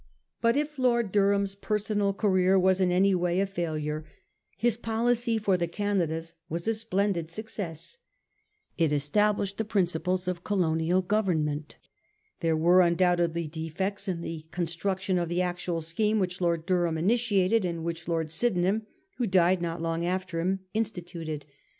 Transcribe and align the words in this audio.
But 0.41 0.57
if 0.57 0.79
Lord 0.79 1.11
Durham's 1.11 1.53
personal 1.53 2.11
career 2.11 2.57
was 2.57 2.81
in 2.81 2.91
any 2.91 3.13
way 3.13 3.39
a 3.39 3.45
failure, 3.45 4.03
his 4.57 4.75
policy 4.75 5.37
for 5.37 5.57
the 5.57 5.67
Canadas 5.67 6.33
was 6.49 6.67
a 6.67 6.73
splendid 6.73 7.29
success. 7.29 7.99
It 8.79 8.91
established 8.91 9.59
the 9.59 9.63
principles 9.63 10.27
of 10.27 10.43
colonial 10.43 11.03
government. 11.03 11.75
There 12.39 12.57
were 12.57 12.81
undoubtedly 12.81 13.45
defects 13.45 14.07
in 14.07 14.21
the 14.21 14.47
construction 14.49 15.19
of 15.19 15.29
the 15.29 15.43
actual 15.43 15.81
scheme 15.81 16.17
which 16.17 16.41
Lord 16.41 16.65
Dur 16.65 16.85
ham 16.85 16.97
initiated, 16.97 17.63
and 17.63 17.83
which 17.83 18.07
Lord 18.07 18.31
Sydenham, 18.31 18.87
who 19.17 19.27
died 19.27 19.61
not 19.61 19.83
long 19.83 20.03
after 20.03 20.39
him, 20.39 20.61
instituted. 20.73 21.45